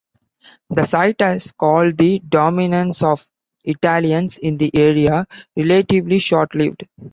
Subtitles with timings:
[0.71, 3.23] The site has called the dominance of
[3.63, 6.85] Italians in the area, relatively short lived.